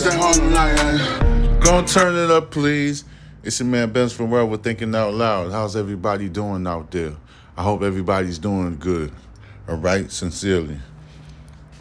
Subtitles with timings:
[0.00, 1.58] It's that Harlem.
[1.58, 3.04] Gonna turn it up, please.
[3.42, 5.50] It's your man Ben Farrell with Thinking Out Loud.
[5.50, 7.16] How's everybody doing out there?
[7.56, 9.10] I hope everybody's doing good.
[9.68, 10.78] All right, sincerely.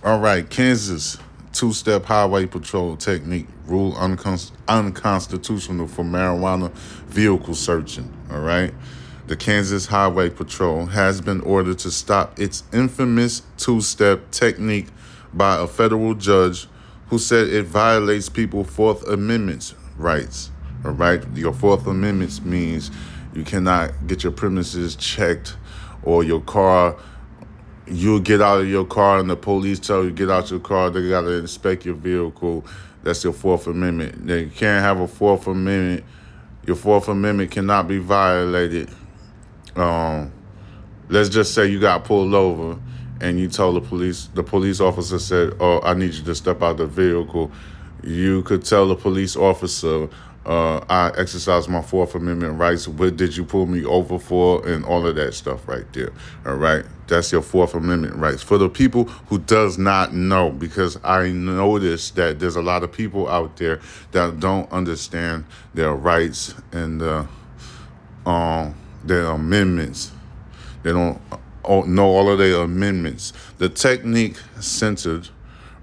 [0.03, 1.19] All right, Kansas
[1.53, 6.71] two step highway patrol technique uncon- unconstitutional for marijuana
[7.05, 8.11] vehicle searching.
[8.31, 8.73] All right.
[9.27, 14.87] The Kansas Highway Patrol has been ordered to stop its infamous two step technique
[15.35, 16.67] by a federal judge
[17.09, 20.51] who said it violates people's Fourth Amendment rights.
[20.85, 21.23] All right.
[21.35, 22.91] Your Fourth Amendment means
[23.33, 25.55] you cannot get your premises checked
[26.03, 26.97] or your car
[27.89, 30.89] you get out of your car and the police tell you get out your car,
[30.89, 32.65] they got to inspect your vehicle.
[33.03, 34.27] That's your Fourth Amendment.
[34.27, 36.03] They can't have a Fourth Amendment.
[36.65, 38.89] Your Fourth Amendment cannot be violated.
[39.75, 40.33] Um,
[41.07, 42.77] let's just say you got pulled over
[43.21, 46.61] and you told the police, the police officer said, "Oh, I need you to step
[46.61, 47.51] out of the vehicle."
[48.03, 50.07] You could tell the police officer,
[50.45, 52.87] uh, I exercise my Fourth Amendment rights.
[52.87, 54.65] What did you pull me over for?
[54.65, 56.13] And all of that stuff right there.
[56.45, 56.85] All right.
[57.07, 58.43] That's your Fourth Amendment rights.
[58.43, 62.93] For the people who does not know, because I noticed that there's a lot of
[62.93, 63.81] people out there
[64.13, 67.01] that don't understand their rights and
[68.25, 70.11] um, their amendments.
[70.83, 71.19] They don't
[71.67, 73.33] know all of their amendments.
[73.57, 75.29] The technique centered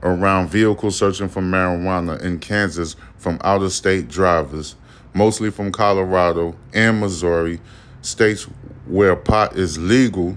[0.03, 4.77] around vehicle searching for marijuana in Kansas from out of state drivers,
[5.15, 7.61] mostly from Colorado and Missouri,
[8.03, 8.45] states
[8.87, 10.37] where pot is legal.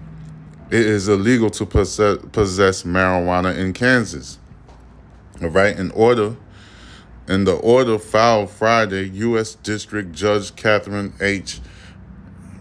[0.70, 4.38] It is illegal to possess, possess marijuana in Kansas.
[5.42, 6.36] All right, in order,
[7.28, 9.56] in the order filed Friday, U.S.
[9.56, 11.60] District Judge Kathryn H.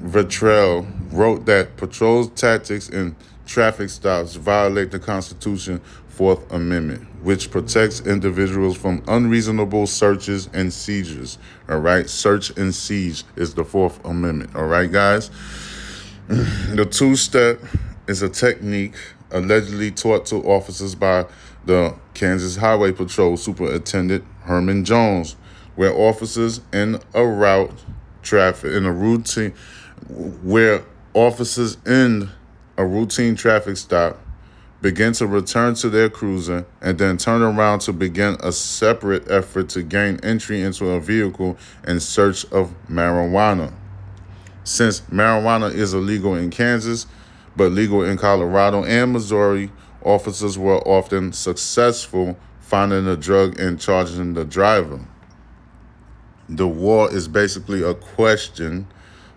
[0.06, 3.14] Vratil wrote that patrol tactics and
[3.46, 11.38] traffic stops violate the Constitution Fourth Amendment, which protects individuals from unreasonable searches and seizures.
[11.68, 14.56] All right, search and seize is the Fourth Amendment.
[14.56, 15.30] All right, guys.
[16.28, 17.60] The two step
[18.08, 18.96] is a technique
[19.30, 21.26] allegedly taught to officers by
[21.64, 25.36] the Kansas Highway Patrol Superintendent Herman Jones,
[25.74, 27.72] where officers in a route
[28.22, 29.54] traffic in a routine
[30.08, 30.84] where
[31.14, 32.30] officers end
[32.76, 34.20] a routine traffic stop
[34.82, 39.68] begin to return to their cruiser, and then turn around to begin a separate effort
[39.70, 41.56] to gain entry into a vehicle
[41.86, 43.72] in search of marijuana.
[44.64, 47.06] Since marijuana is illegal in Kansas,
[47.56, 49.72] but legal in Colorado and Missouri,
[50.02, 55.00] officers were often successful finding the drug and charging the driver.
[56.48, 58.86] The war is basically a question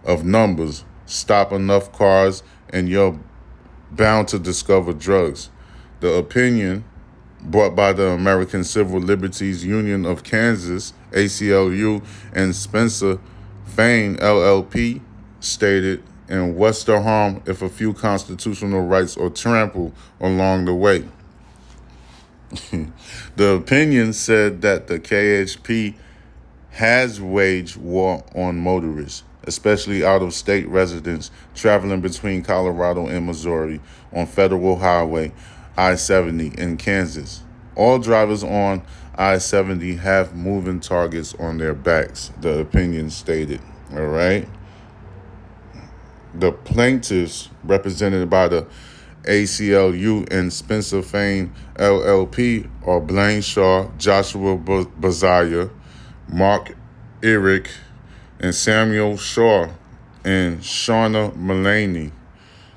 [0.03, 0.83] of numbers.
[1.05, 3.19] Stop enough cars, and you're
[3.91, 5.49] bound to discover drugs.
[5.99, 6.83] The opinion
[7.41, 13.19] brought by the American Civil Liberties Union of Kansas, ACLU, and Spencer
[13.65, 15.01] Fane, LLP,
[15.39, 21.05] stated, and what's the harm if a few constitutional rights are trampled along the way?
[23.35, 25.95] the opinion said that the KHP
[26.71, 33.81] has waged war on motorists especially out of state residents traveling between Colorado and Missouri
[34.13, 35.31] on Federal Highway
[35.77, 37.41] I 70 in Kansas.
[37.75, 38.83] All drivers on
[39.15, 43.61] I 70 have moving targets on their backs, the opinion stated.
[43.93, 44.47] All right.
[46.33, 48.67] The plaintiffs, represented by the
[49.23, 55.71] ACLU and Spencer Fane LLP, are Blaine Shaw, Joshua Bosire,
[56.31, 56.75] Mark
[57.23, 57.69] Erich,
[58.39, 59.69] and Samuel Shaw
[60.23, 62.11] and Shawna Mullaney.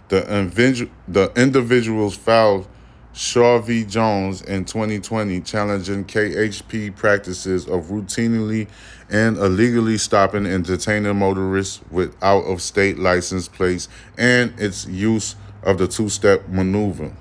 [0.08, 2.66] The, invidu- the individuals filed
[3.12, 3.84] Shaw v.
[3.84, 8.68] Jones in 2020 challenging KHP practices of routinely
[9.10, 15.36] and illegally stopping and detaining motorists with out of state license plates and its use
[15.62, 17.14] of the two step maneuver.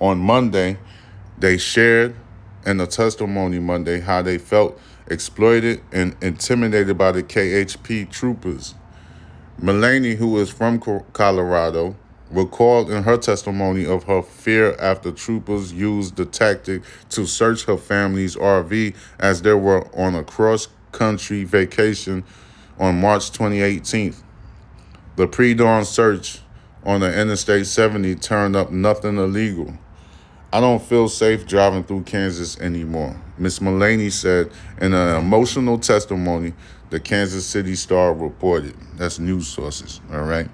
[0.00, 0.78] On Monday,
[1.38, 2.16] they shared
[2.66, 8.74] in a testimony Monday how they felt exploited and intimidated by the KHP troopers.
[9.58, 10.80] Mullaney, who is from
[11.12, 11.96] Colorado,
[12.30, 17.76] recalled in her testimony of her fear after troopers used the tactic to search her
[17.76, 22.24] family's RV as they were on a cross country vacation
[22.78, 24.14] on March 2018.
[25.16, 26.40] The pre dawn search
[26.84, 29.78] on the Interstate 70 turned up nothing illegal.
[30.52, 33.18] I don't feel safe driving through Kansas anymore.
[33.38, 36.52] Miss Mullaney said in an emotional testimony
[36.90, 38.74] the Kansas City Star reported.
[38.96, 40.50] That's news sources, all right?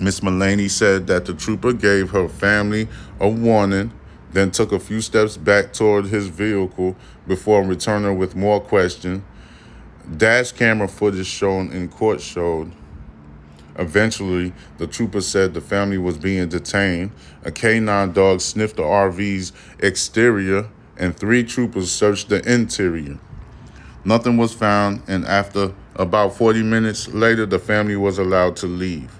[0.00, 2.88] Miss Mullaney said that the trooper gave her family
[3.20, 3.92] a warning
[4.32, 6.96] then took a few steps back toward his vehicle
[7.26, 9.22] before returning with more questions.
[10.16, 12.72] Dash camera footage shown in court showed.
[13.78, 17.12] Eventually, the trooper said the family was being detained.
[17.44, 23.18] A canine dog sniffed the RV's exterior, and three troopers searched the interior.
[24.04, 29.12] Nothing was found, and after about 40 minutes later, the family was allowed to leave.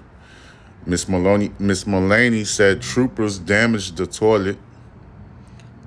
[0.85, 4.57] Miss Maloney, Miss Mullaney said troopers damaged the toilet,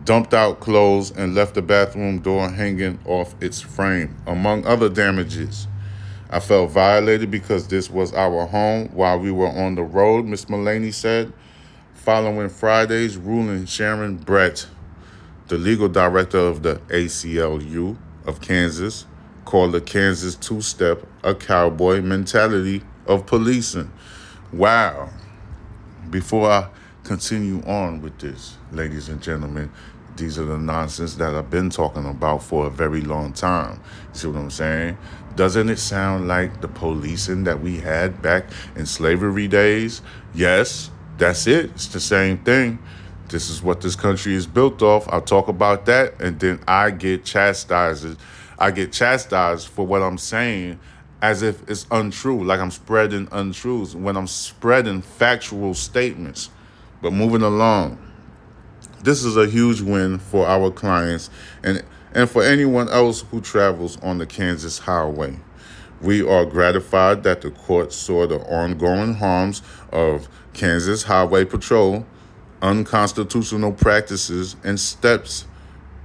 [0.04, 5.68] dumped out clothes, and left the bathroom door hanging off its frame, among other damages.
[6.28, 10.48] I felt violated because this was our home while we were on the road, Miss
[10.48, 11.32] Mullaney said.
[11.94, 14.66] Following Friday's ruling, Sharon Brett,
[15.48, 17.96] the legal director of the ACLU
[18.26, 19.06] of Kansas,
[19.44, 23.90] called the Kansas two step a cowboy mentality of policing.
[24.52, 25.10] Wow.
[26.10, 26.68] Before I
[27.04, 29.70] continue on with this, ladies and gentlemen,
[30.16, 33.80] these are the nonsense that I've been talking about for a very long time.
[34.12, 34.96] See what I'm saying?
[35.34, 40.00] Doesn't it sound like the policing that we had back in slavery days?
[40.34, 41.66] Yes, that's it.
[41.70, 42.78] It's the same thing.
[43.28, 45.06] This is what this country is built off.
[45.08, 48.18] I'll talk about that, and then I get chastised.
[48.58, 50.78] I get chastised for what I'm saying
[51.20, 56.50] as if it's untrue, like I'm spreading untruths when I'm spreading factual statements.
[57.02, 57.98] But moving along,
[59.02, 61.30] this is a huge win for our clients
[61.62, 61.82] and,
[62.14, 65.38] and for anyone else who travels on the Kansas Highway.
[66.00, 69.62] We are gratified that the court saw the ongoing harms
[69.92, 72.06] of Kansas Highway Patrol,
[72.60, 75.46] unconstitutional practices, and steps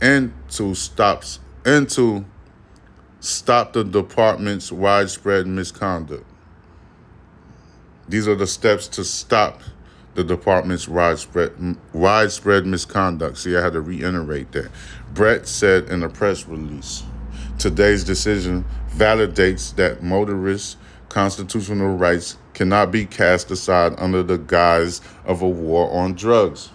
[0.02, 2.26] into stops into
[3.20, 6.26] stop the department's widespread misconduct.
[8.10, 9.62] These are the steps to stop
[10.16, 11.54] the department's widespread
[11.94, 13.38] widespread misconduct.
[13.38, 14.70] See, I had to reiterate that.
[15.14, 17.04] Brett said in a press release,
[17.58, 20.78] today's decision validates that motorists'
[21.10, 26.70] constitutional rights cannot be cast aside under the guise of a war on drugs.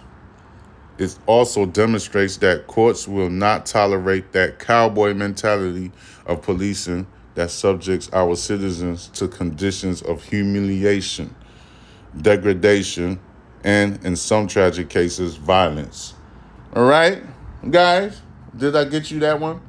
[0.97, 5.91] It also demonstrates that courts will not tolerate that cowboy mentality
[6.25, 7.05] of policing
[7.35, 11.35] that subjects our citizens to conditions of humiliation,
[12.19, 13.19] degradation,
[13.63, 16.13] and in some tragic cases, violence.
[16.73, 17.23] All right,
[17.69, 18.21] guys,
[18.55, 19.61] did I get you that one?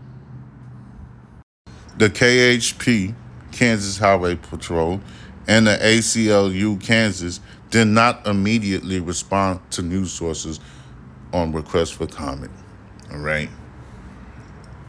[1.97, 3.15] The KHP,
[3.53, 5.01] Kansas Highway Patrol,
[5.47, 7.41] and the ACLU Kansas
[7.71, 10.61] did not immediately respond to news sources
[11.33, 12.53] on requests for comment.
[13.13, 13.49] All right?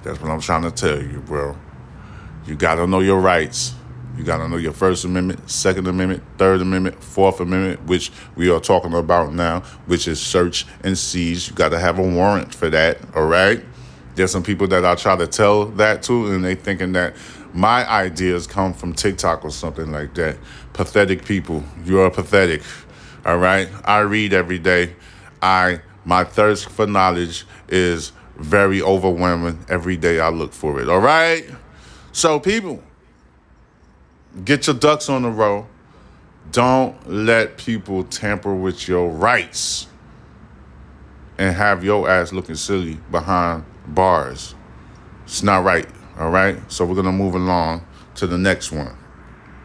[0.03, 1.57] That's what I'm trying to tell you, bro.
[2.45, 3.73] You got to know your rights.
[4.19, 8.51] You got to know your First Amendment, Second Amendment, Third Amendment, Fourth Amendment, which we
[8.51, 11.47] are talking about now, which is search and seize.
[11.47, 13.63] You got to have a warrant for that, all right?
[14.15, 17.15] There's some people that I try to tell that to, and they thinking that
[17.53, 20.37] my ideas come from TikTok or something like that.
[20.73, 21.63] Pathetic people.
[21.85, 22.61] You are pathetic,
[23.25, 23.69] all right?
[23.85, 24.95] I read every day.
[25.41, 29.59] I my thirst for knowledge is very overwhelming.
[29.69, 31.49] Every day I look for it, all right?
[32.11, 32.83] So people,
[34.45, 35.67] Get your ducks on the row.
[36.51, 39.87] Don't let people tamper with your rights
[41.37, 44.53] and have your ass looking silly behind bars.
[45.23, 46.59] It's not right, all right?
[46.71, 48.95] So we're going to move along to the next one.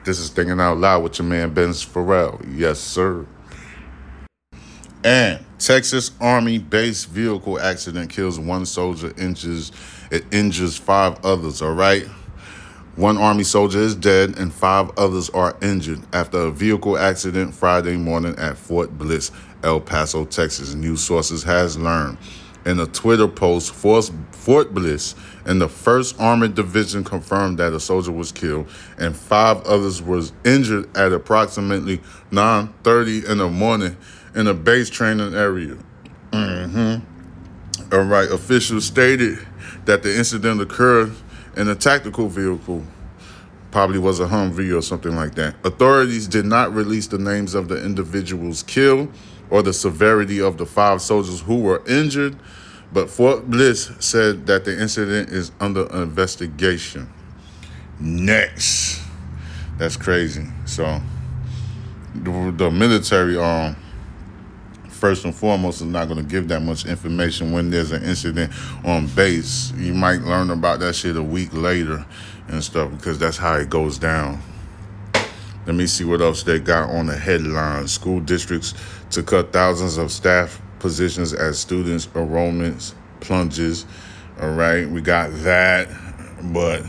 [0.04, 2.40] This is Thinking Out Loud with your man, Ben Farrell.
[2.48, 3.26] Yes, sir.
[5.02, 9.72] And Texas Army base vehicle accident kills one soldier, injures,
[10.10, 12.06] it injures five others, all right?
[12.96, 17.96] One Army soldier is dead and five others are injured after a vehicle accident Friday
[17.96, 19.32] morning at Fort Bliss,
[19.64, 20.74] El Paso, Texas.
[20.74, 22.18] News sources has learned.
[22.64, 28.12] In a Twitter post, Fort Bliss and the 1st Armored Division confirmed that a soldier
[28.12, 31.98] was killed and five others was injured at approximately
[32.30, 33.96] 9.30 in the morning
[34.36, 35.76] in a base training area.
[36.30, 37.92] Mm-hmm.
[37.92, 39.38] All right, officials stated
[39.84, 41.12] that the incident occurred
[41.56, 42.82] in a tactical vehicle,
[43.70, 45.56] probably was a Humvee or something like that.
[45.64, 49.12] Authorities did not release the names of the individuals killed
[49.50, 52.36] or the severity of the five soldiers who were injured,
[52.92, 57.12] but Fort Bliss said that the incident is under investigation.
[57.98, 59.02] Next.
[59.76, 60.46] That's crazy.
[60.66, 61.00] So
[62.14, 63.76] the, the military um
[65.04, 68.50] first and foremost is not going to give that much information when there's an incident
[68.86, 69.70] on base.
[69.76, 72.06] You might learn about that shit a week later
[72.48, 74.40] and stuff because that's how it goes down.
[75.66, 77.86] Let me see what else they got on the headline.
[77.86, 78.72] School districts
[79.10, 83.84] to cut thousands of staff positions as students enrollments plunges.
[84.40, 85.86] All right, we got that,
[86.44, 86.82] but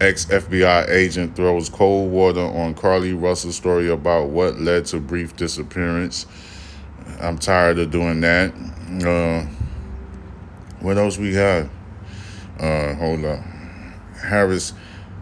[0.00, 5.36] ex FBI agent throws cold water on Carlee Russell's story about what led to brief
[5.36, 6.24] disappearance.
[7.20, 8.52] I'm tired of doing that.
[9.04, 9.46] Uh,
[10.80, 11.68] what else we got?
[12.58, 13.40] Uh, hold up.
[14.22, 14.72] Harris,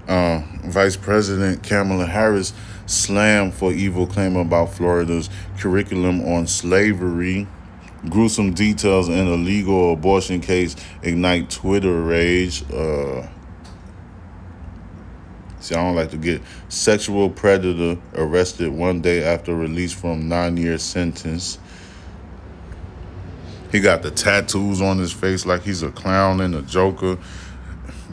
[0.09, 2.53] uh, Vice President Kamala Harris
[2.87, 7.47] slammed for evil claim about Florida's curriculum on slavery.
[8.09, 12.63] Gruesome details in a legal abortion case ignite Twitter rage.
[12.71, 13.27] Uh,
[15.61, 20.59] see, I don't like to get sexual predator arrested one day after release from nine
[20.59, 21.59] year sentence.
[23.75, 27.19] He got the tattoos on his face like he's a clown and a joker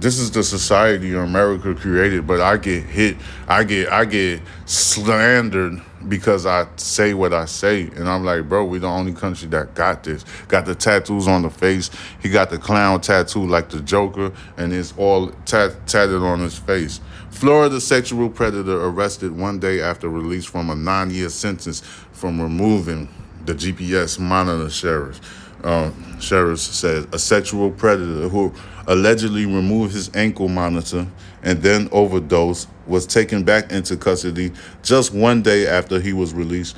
[0.01, 5.79] this is the society America created, but I get hit, I get I get slandered
[6.07, 7.83] because I say what I say.
[7.83, 10.25] And I'm like, bro, we the only country that got this.
[10.47, 11.91] Got the tattoos on the face.
[12.19, 16.57] He got the clown tattoo like the Joker, and it's all tat- tatted on his
[16.57, 16.99] face.
[17.29, 23.07] Florida sexual predator arrested one day after release from a nine year sentence from removing
[23.45, 25.40] the GPS monitor sheriff.
[25.63, 28.53] Uh, sheriff says a sexual predator who
[28.87, 31.07] allegedly removed his ankle monitor
[31.43, 34.51] and then overdosed, was taken back into custody
[34.83, 36.75] just one day after he was released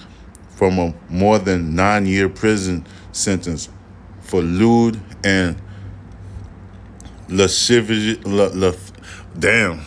[0.50, 3.70] from a more than nine year prison sentence
[4.22, 5.56] for lewd and
[7.30, 8.72] lascivious, la, la,
[9.40, 9.82] damn,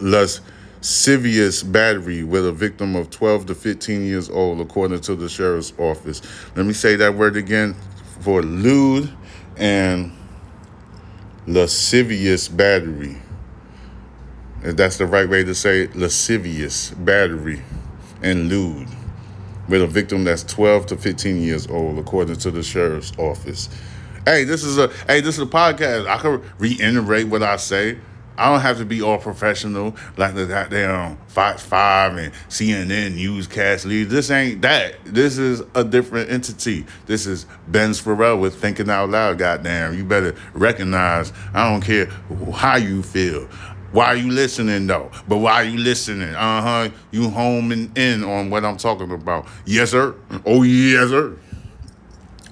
[0.00, 5.72] lascivious battery with a victim of 12 to 15 years old, according to the sheriff's
[5.78, 6.22] office.
[6.54, 7.74] Let me say that word again
[8.26, 9.08] for lewd
[9.56, 10.10] and
[11.46, 13.16] lascivious battery.
[14.64, 17.62] If that's the right way to say it, lascivious battery
[18.22, 18.88] and lewd
[19.68, 23.68] with a victim that's 12 to 15 years old, according to the sheriff's office.
[24.24, 26.08] Hey, this is a hey, this is a podcast.
[26.08, 27.96] I can reiterate what I say.
[28.38, 33.84] I don't have to be all professional like the goddamn Fox 5 and CNN newscast
[33.86, 34.10] leads.
[34.10, 34.96] This ain't that.
[35.04, 36.86] This is a different entity.
[37.06, 39.96] This is Ben's Pharrell with Thinking Out Loud, goddamn.
[39.96, 42.06] You better recognize, I don't care
[42.52, 43.48] how you feel.
[43.92, 45.10] Why are you listening though?
[45.26, 46.34] But why are you listening?
[46.34, 46.88] Uh huh.
[47.12, 49.46] You homing in on what I'm talking about.
[49.64, 50.14] Yes, sir.
[50.44, 51.38] Oh, yes, sir.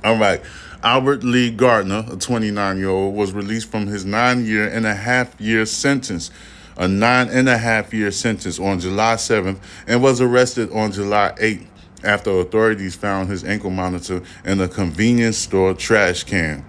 [0.04, 0.42] All right.
[0.82, 4.94] Albert Lee Gardner, a 29 year old, was released from his nine year and a
[4.94, 6.30] half year sentence,
[6.76, 11.32] a nine and a half year sentence on July 7th, and was arrested on July
[11.40, 11.66] 8th
[12.04, 16.66] after authorities found his ankle monitor in a convenience store trash can.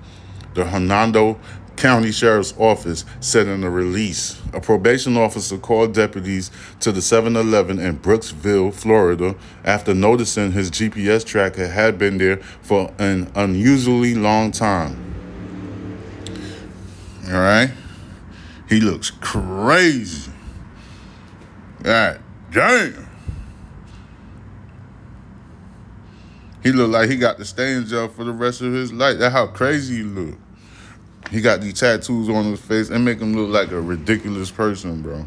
[0.54, 1.38] The Hernando
[1.78, 4.42] County Sheriff's Office said in a release.
[4.54, 10.72] A probation officer called deputies to the 7 Eleven in Brooksville, Florida, after noticing his
[10.72, 15.02] GPS tracker had been there for an unusually long time.
[17.28, 17.72] All right?
[18.70, 20.32] He looks crazy.
[21.84, 22.20] God
[22.52, 23.08] damn.
[26.64, 29.20] He looked like he got to stay in jail for the rest of his life.
[29.20, 30.40] That's how crazy he looked.
[31.32, 35.02] He got these tattoos on his face and make him look like a ridiculous person,
[35.02, 35.26] bro.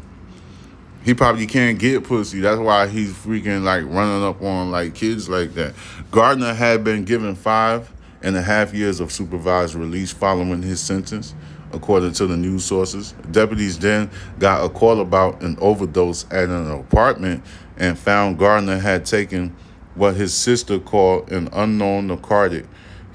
[1.03, 2.39] He probably can't get pussy.
[2.39, 5.73] That's why he's freaking like running up on like kids like that.
[6.11, 7.91] Gardner had been given five
[8.21, 11.35] and a half years of supervised release following his sentence,
[11.71, 13.13] according to the news sources.
[13.31, 17.43] Deputies then got a call about an overdose at an apartment
[17.77, 19.55] and found Gardner had taken
[19.95, 22.65] what his sister called an unknown narcotic.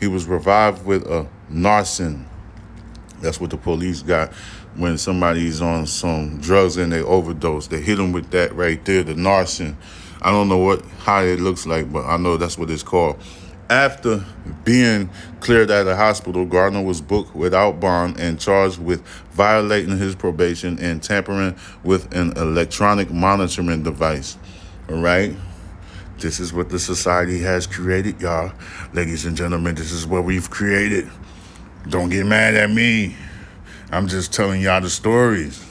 [0.00, 2.26] He was revived with a narcan
[3.24, 4.32] that's what the police got
[4.76, 7.66] when somebody's on some drugs and they overdose.
[7.66, 9.76] They hit them with that right there, the narcan.
[10.22, 13.22] I don't know what how it looks like, but I know that's what it's called.
[13.70, 14.24] After
[14.64, 15.08] being
[15.40, 19.02] cleared out of the hospital, Gardner was booked without bond and charged with
[19.32, 24.36] violating his probation and tampering with an electronic monitoring device.
[24.90, 25.34] All right?
[26.18, 28.52] This is what the society has created, y'all.
[28.92, 31.10] Ladies and gentlemen, this is what we've created.
[31.88, 33.14] Don't get mad at me.
[33.90, 35.64] I'm just telling y'all the stories.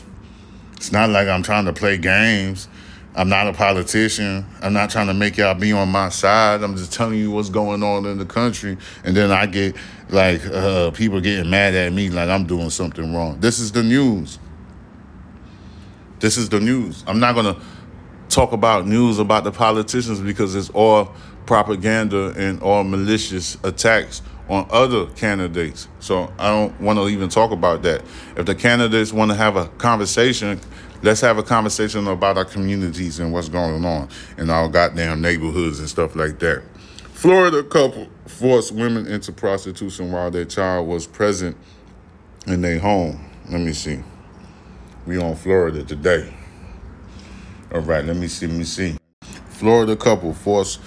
[0.76, 2.68] It's not like I'm trying to play games.
[3.16, 4.46] I'm not a politician.
[4.62, 6.64] I'm not trying to make y'all be on my side.
[6.64, 8.78] I'm just telling you what's going on in the country.
[9.04, 9.76] And then I get
[10.10, 13.40] like uh, people getting mad at me like I'm doing something wrong.
[13.40, 14.40] This is the news.
[16.20, 17.04] This is the news.
[17.08, 17.62] I'm not going to
[18.30, 21.14] talk about news about the politicians because it's all
[21.46, 25.88] propaganda and all malicious attacks on other candidates.
[26.00, 28.04] So I don't want to even talk about that.
[28.36, 30.60] If the candidates want to have a conversation,
[31.02, 35.80] let's have a conversation about our communities and what's going on in our goddamn neighborhoods
[35.80, 36.64] and stuff like that.
[37.14, 41.56] Florida couple forced women into prostitution while their child was present
[42.48, 43.30] in their home.
[43.50, 44.00] Let me see.
[45.06, 46.34] We on Florida today.
[47.74, 48.48] All right, let me see.
[48.48, 48.98] Let me see.
[49.50, 50.82] Florida couple forced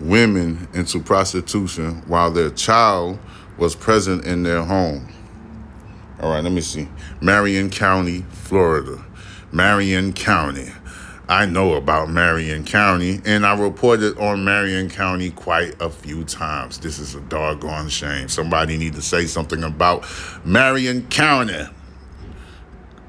[0.00, 3.18] women into prostitution while their child
[3.58, 5.08] was present in their home.
[6.20, 6.88] All right, let me see.
[7.20, 9.04] Marion County, Florida.
[9.52, 10.72] Marion County.
[11.28, 16.78] I know about Marion County, and I reported on Marion County quite a few times.
[16.78, 18.28] This is a doggone shame.
[18.28, 20.04] Somebody need to say something about
[20.44, 21.66] Marion County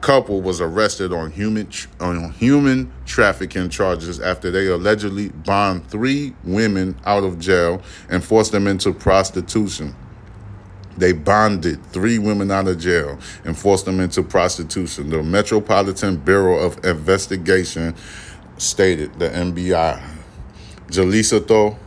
[0.06, 1.68] couple was arrested on human
[2.00, 8.52] on human trafficking charges after they allegedly bond three women out of jail and forced
[8.52, 9.96] them into prostitution.
[10.96, 15.10] They bonded three women out of jail and forced them into prostitution.
[15.10, 17.96] The Metropolitan Bureau of Investigation
[18.60, 20.08] stated the MBI.
[20.86, 21.80] Jalisito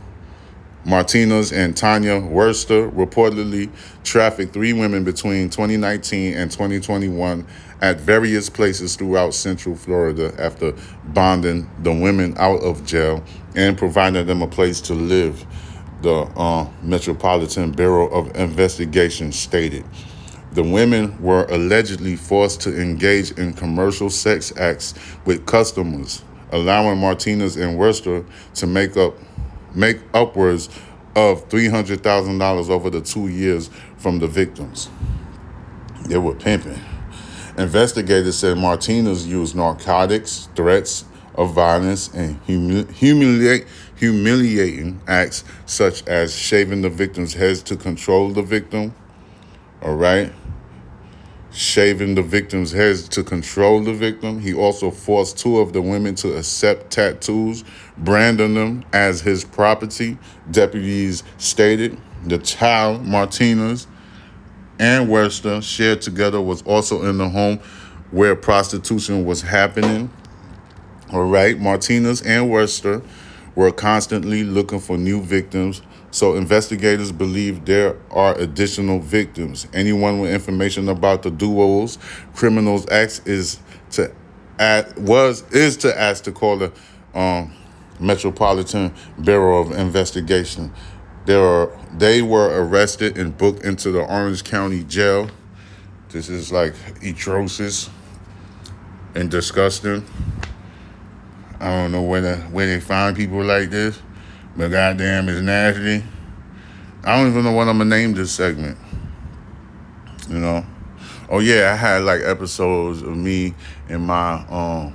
[0.85, 3.69] Martinez and Tanya Worster reportedly
[4.03, 7.45] trafficked three women between 2019 and 2021
[7.81, 10.73] at various places throughout Central Florida after
[11.05, 13.23] bonding the women out of jail
[13.55, 15.45] and providing them a place to live,
[16.01, 19.83] the uh, Metropolitan Bureau of Investigation stated.
[20.53, 24.93] The women were allegedly forced to engage in commercial sex acts
[25.25, 29.13] with customers, allowing Martinez and Worster to make up
[29.75, 30.69] make upwards
[31.15, 34.89] of $300,000 over the two years from the victims.
[36.05, 36.79] They were pimping.
[37.57, 46.81] Investigators said Martinez used narcotics, threats of violence, and humiliate, humiliating acts such as shaving
[46.81, 48.93] the victim's heads to control the victim.
[49.81, 50.31] All right.
[51.51, 54.39] Shaving the victim's heads to control the victim.
[54.39, 57.63] He also forced two of the women to accept tattoos,
[57.97, 60.17] branding them as his property.
[60.51, 63.87] Deputies stated the child, Martinez,
[64.77, 67.59] and Worster shared together was also in the home
[68.11, 70.11] where prostitution was happening.
[71.11, 73.01] All right, Martinez and Worster
[73.55, 79.67] were constantly looking for new victims, so investigators believe there are additional victims.
[79.73, 81.97] Anyone with information about the duo's
[82.33, 83.59] criminals acts is
[83.91, 84.13] to
[84.57, 86.71] add, was is to ask to call the
[87.13, 87.53] um,
[87.99, 90.73] Metropolitan Bureau of Investigation.
[91.25, 95.29] There are, they were arrested and booked into the Orange County Jail.
[96.09, 97.89] This is like atrocious
[99.15, 100.03] and disgusting.
[101.59, 104.01] I don't know where, the, where they find people like this,
[104.59, 106.03] but goddamn, it's nasty.
[107.05, 108.77] I don't even know what I'm gonna name this segment.
[110.27, 110.65] You know?
[111.29, 113.53] Oh yeah, I had like episodes of me
[113.87, 114.93] and my um,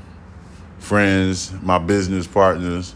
[0.80, 2.94] friends, my business partners,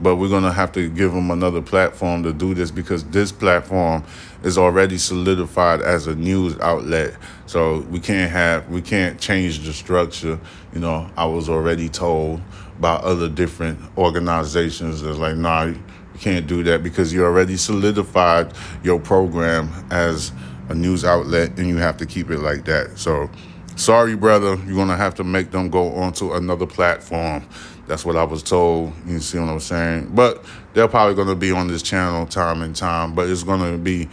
[0.00, 4.02] but we're to have to give them another platform to do this because this platform
[4.42, 7.14] is already solidified as a news outlet
[7.46, 10.38] so we can't have we can't change the structure
[10.72, 12.40] you know i was already told
[12.80, 15.72] by other different organizations that's like nah
[16.18, 18.52] can't do that because you already solidified
[18.82, 20.32] your program as
[20.68, 23.30] a news outlet and you have to keep it like that so
[23.76, 27.42] sorry brother you're going to have to make them go onto another platform
[27.88, 28.92] that's what I was told.
[29.06, 30.10] You see what I'm saying?
[30.14, 33.60] But they're probably going to be on this channel time and time, but it's going
[33.60, 34.08] to be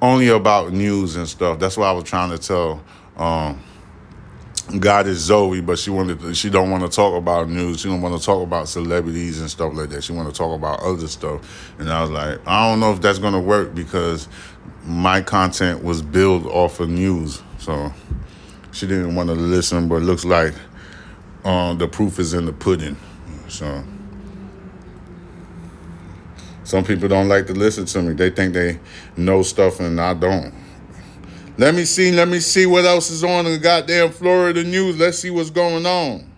[0.00, 1.58] only about news and stuff.
[1.58, 2.82] That's what I was trying to tell.
[3.18, 3.60] Um,
[4.78, 7.80] God is Zoe, but she wanted to, she don't want to talk about news.
[7.80, 10.04] She don't want to talk about celebrities and stuff like that.
[10.04, 11.72] She want to talk about other stuff.
[11.78, 14.28] And I was like, I don't know if that's to work because
[14.84, 17.42] my content was built off of news.
[17.58, 17.92] So
[18.72, 20.54] she didn't want to listen, but it looks like
[21.44, 22.96] uh, the proof is in the pudding.
[23.48, 23.82] So
[26.64, 28.14] some people don't like to listen to me.
[28.14, 28.78] They think they
[29.16, 30.54] know stuff and I don't.
[31.60, 34.98] Let me see, let me see what else is on the goddamn Florida news.
[34.98, 36.32] Let's see what's going on.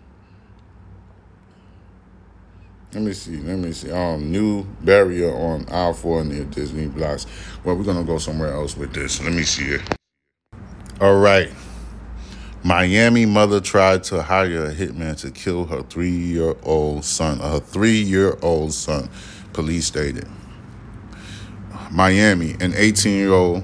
[2.93, 3.37] Let me see.
[3.37, 3.93] Let me see.
[3.93, 7.27] Um, new barrier on I-4 near Disney blocks.
[7.63, 9.23] Well, we're gonna go somewhere else with this.
[9.23, 9.83] Let me see it.
[11.01, 11.53] All right.
[12.65, 17.61] Miami mother tried to hire a hitman to kill her three year old son, her
[17.61, 19.09] three year old son,
[19.53, 20.27] police stated.
[21.93, 23.63] Miami, an 18 year old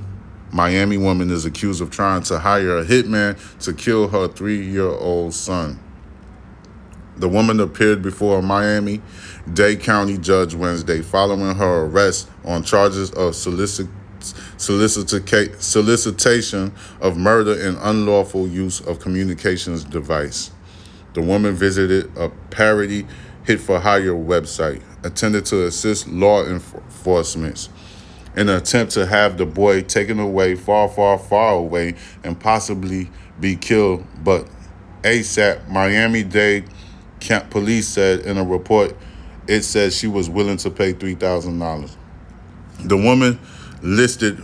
[0.52, 4.88] Miami woman is accused of trying to hire a hitman to kill her three year
[4.88, 5.78] old son.
[7.16, 9.02] The woman appeared before a Miami
[9.52, 13.88] Dade County judge Wednesday following her arrest on charges of solicit
[14.58, 20.50] solicitation of murder and unlawful use of communications device.
[21.14, 23.06] The woman visited a parody
[23.44, 27.68] hit for hire website intended to assist law enforcement
[28.38, 33.10] in an attempt to have the boy taken away far, far, far away and possibly
[33.40, 34.04] be killed.
[34.22, 34.46] But
[35.02, 36.64] ASAP, Miami Dade
[37.18, 38.96] Camp police said in a report,
[39.48, 41.96] it said she was willing to pay $3,000.
[42.84, 43.40] The woman
[43.82, 44.40] listed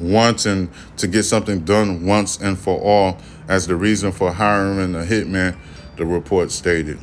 [0.00, 5.04] wanting to get something done once and for all as the reason for hiring a
[5.04, 5.56] hitman,
[5.96, 6.98] the report stated.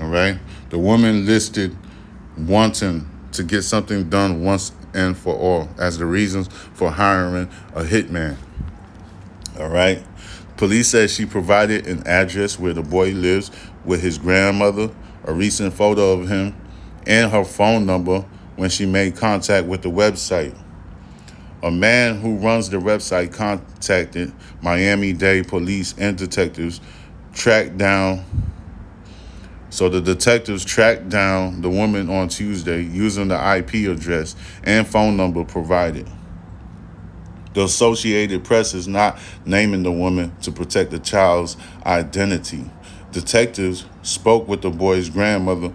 [0.00, 0.38] All right.
[0.70, 1.76] The woman listed
[2.38, 7.82] wanting to get something done once and for all as the reasons for hiring a
[7.82, 8.36] hitman.
[9.58, 10.04] All right.
[10.56, 13.50] Police said she provided an address where the boy lives
[13.84, 14.90] with his grandmother,
[15.24, 16.54] a recent photo of him,
[17.06, 18.24] and her phone number
[18.56, 20.56] when she made contact with the website.
[21.62, 26.80] A man who runs the website contacted Miami Dade police and detectives,
[27.32, 28.24] tracked down.
[29.70, 35.16] So the detectives tracked down the woman on Tuesday using the IP address and phone
[35.16, 36.08] number provided.
[37.54, 42.70] The Associated Press is not naming the woman to protect the child's identity.
[43.12, 45.72] Detectives spoke with the boy's grandmother,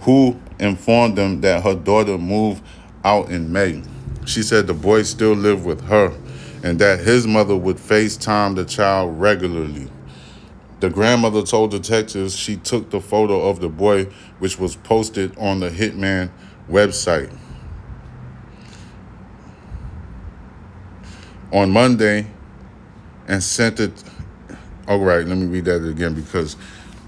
[0.00, 2.62] who informed them that her daughter moved
[3.04, 3.82] out in May.
[4.26, 6.14] She said the boy still lived with her
[6.62, 9.90] and that his mother would FaceTime the child regularly.
[10.80, 14.04] The grandmother told detectives she took the photo of the boy,
[14.38, 16.30] which was posted on the Hitman
[16.68, 17.36] website.
[21.52, 22.26] On Monday,
[23.28, 24.04] and sent it.
[24.86, 26.56] All right, let me read that again because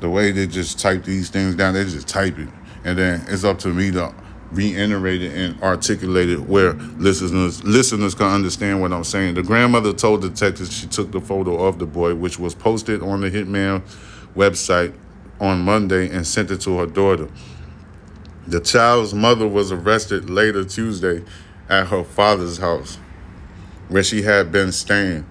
[0.00, 2.48] the way they just type these things down, they just type it,
[2.84, 4.14] and then it's up to me to
[4.52, 9.34] reiterated and articulated where listeners listeners can understand what I'm saying.
[9.34, 13.20] The grandmother told detectives she took the photo of the boy, which was posted on
[13.20, 13.82] the Hitman
[14.34, 14.94] website
[15.40, 17.28] on Monday, and sent it to her daughter.
[18.46, 21.24] The child's mother was arrested later Tuesday
[21.68, 22.98] at her father's house,
[23.88, 25.26] where she had been staying.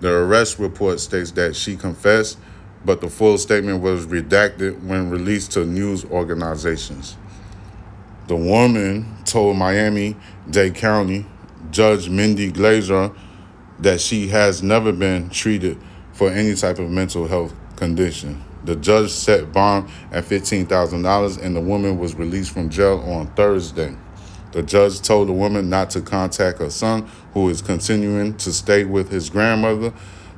[0.00, 2.38] The arrest report states that she confessed,
[2.84, 7.16] but the full statement was redacted when released to news organizations.
[8.28, 10.16] The woman told Miami
[10.50, 11.26] Dade County
[11.70, 13.16] Judge Mindy Glazer
[13.78, 15.78] that she has never been treated
[16.12, 18.42] for any type of mental health condition.
[18.64, 23.96] The judge set bond at $15,000 and the woman was released from jail on Thursday.
[24.50, 28.84] The judge told the woman not to contact her son, who is continuing to stay
[28.84, 29.92] with his grandmother.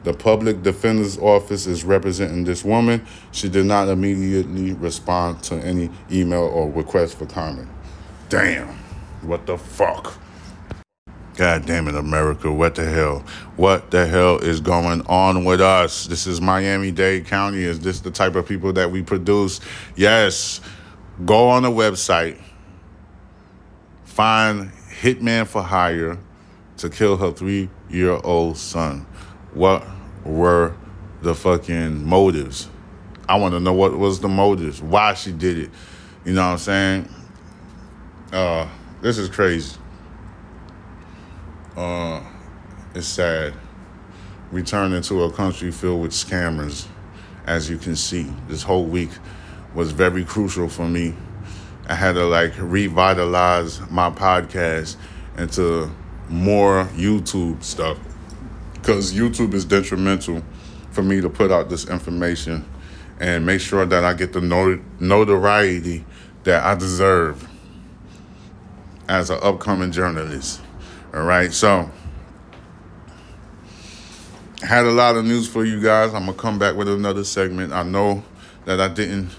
[0.04, 3.06] The public defender's office is representing this woman.
[3.32, 7.68] She did not immediately respond to any email or request for comment.
[8.28, 8.68] Damn.
[9.22, 10.14] What the fuck?
[11.36, 12.52] God damn it, America.
[12.52, 13.20] What the hell?
[13.56, 16.06] What the hell is going on with us?
[16.06, 17.62] This is Miami Dade County.
[17.62, 19.60] Is this the type of people that we produce?
[19.96, 20.60] Yes.
[21.24, 22.40] Go on the website,
[24.04, 26.18] find Hitman for Hire
[26.76, 29.04] to kill her three year old son.
[29.52, 29.84] What
[30.24, 30.76] were
[31.22, 32.68] the fucking motives?
[33.28, 35.70] I want to know what was the motives, why she did it.
[36.24, 37.08] You know what I'm saying?
[38.32, 38.68] Uh,
[39.00, 39.76] this is crazy.
[41.74, 42.22] Uh,
[42.94, 43.54] it's sad.
[44.52, 46.86] We turned into a country filled with scammers,
[47.46, 48.30] as you can see.
[48.46, 49.10] This whole week
[49.74, 51.14] was very crucial for me.
[51.88, 54.96] I had to like revitalize my podcast
[55.38, 55.90] into
[56.28, 57.98] more YouTube stuff
[58.74, 60.42] because YouTube is detrimental
[60.90, 62.68] for me to put out this information
[63.20, 64.40] and make sure that I get the
[65.00, 66.04] notoriety
[66.44, 67.48] that I deserve
[69.08, 70.60] as an upcoming journalist.
[71.14, 71.90] All right, so
[74.62, 76.12] had a lot of news for you guys.
[76.12, 77.72] I'm gonna come back with another segment.
[77.72, 78.22] I know
[78.64, 79.30] that I didn't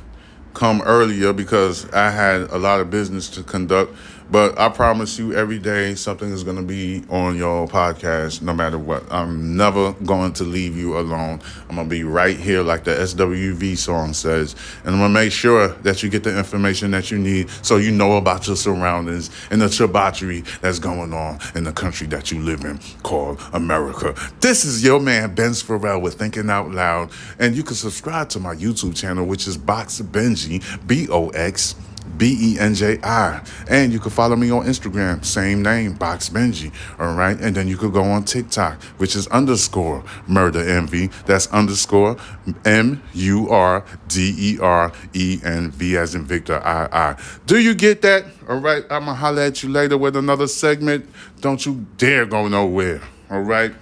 [0.53, 3.95] come earlier because I had a lot of business to conduct
[4.31, 8.53] but I promise you, every day something is going to be on your podcast, no
[8.53, 9.03] matter what.
[9.11, 11.41] I'm never going to leave you alone.
[11.69, 14.55] I'm going to be right here, like the SWV song says.
[14.83, 17.77] And I'm going to make sure that you get the information that you need so
[17.77, 22.31] you know about your surroundings and the debauchery that's going on in the country that
[22.31, 24.13] you live in called America.
[24.41, 27.09] This is your man, Ben Farrell, with Thinking Out Loud.
[27.39, 31.75] And you can subscribe to my YouTube channel, which is Box Benji, B O X.
[32.17, 33.41] B E N J I.
[33.69, 36.73] And you can follow me on Instagram, same name, Box Benji.
[36.99, 37.39] All right.
[37.39, 41.07] And then you could go on TikTok, which is underscore murder envy.
[41.25, 42.17] That's underscore
[42.65, 47.21] M U R D E R E N V as in Victor I I.
[47.45, 48.25] Do you get that?
[48.47, 48.83] All right.
[48.89, 51.09] I'm going to holler at you later with another segment.
[51.39, 53.01] Don't you dare go nowhere.
[53.29, 53.73] All right.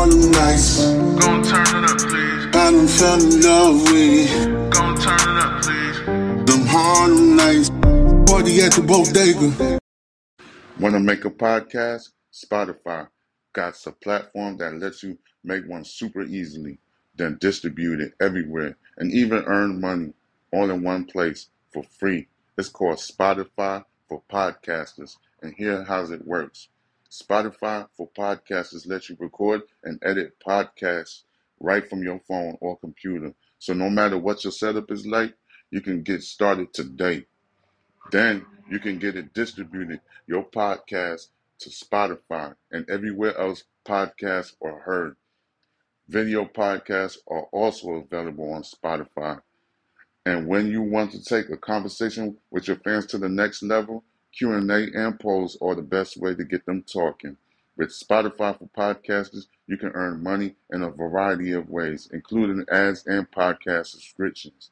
[0.00, 0.86] Them Harlem nights.
[1.20, 2.46] Gon' turn it up, please.
[2.46, 4.72] I done fell in love with it.
[4.72, 5.98] Gon' turn it up, please.
[6.46, 7.68] Them Harlem nights.
[7.68, 9.78] Party at the bodega.
[10.78, 12.08] Want to make a podcast?
[12.32, 13.08] Spotify
[13.52, 16.78] got a platform that lets you make one super easily,
[17.16, 20.14] then distribute it everywhere, and even earn money
[20.50, 22.26] all in one place for free.
[22.56, 26.68] It's called Spotify for Podcasters, and here how it works.
[27.10, 31.22] Spotify for Podcasters lets you record and edit podcasts
[31.58, 33.34] right from your phone or computer.
[33.58, 35.34] So no matter what your setup is like,
[35.70, 37.26] you can get started today.
[38.10, 41.28] Then you can get it distributed, your podcast,
[41.60, 45.16] to Spotify and everywhere else podcasts are heard.
[46.08, 49.40] Video podcasts are also available on Spotify.
[50.26, 54.04] And when you want to take a conversation with your fans to the next level,
[54.32, 57.36] Q&A and polls are the best way to get them talking.
[57.76, 63.06] With Spotify for podcasters, you can earn money in a variety of ways, including ads
[63.06, 64.70] and podcast subscriptions.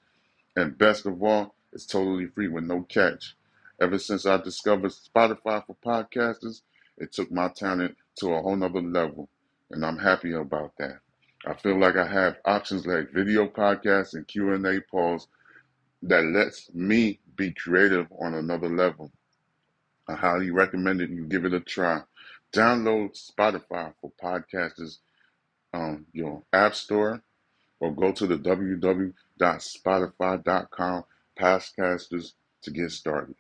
[0.57, 3.37] And best of all, it's totally free with no catch.
[3.81, 6.63] Ever since I discovered Spotify for podcasters,
[6.97, 9.29] it took my talent to a whole nother level,
[9.71, 10.99] and I'm happy about that.
[11.47, 15.29] I feel like I have options like video podcasts and Q&A polls
[16.03, 19.13] that lets me be creative on another level.
[20.09, 21.11] I highly recommend it.
[21.11, 22.03] You give it a try.
[22.53, 24.99] Download Spotify for podcasters
[25.75, 27.23] on your app store
[27.81, 31.05] or go to the www.spotify.com
[31.39, 33.35] podcasters to get started.